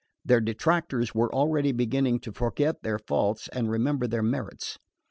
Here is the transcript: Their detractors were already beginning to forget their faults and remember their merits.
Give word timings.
Their 0.25 0.41
detractors 0.41 1.13
were 1.13 1.31
already 1.31 1.71
beginning 1.71 2.21
to 2.21 2.31
forget 2.31 2.81
their 2.81 2.97
faults 2.97 3.47
and 3.53 3.69
remember 3.69 4.07
their 4.07 4.23
merits. 4.23 4.79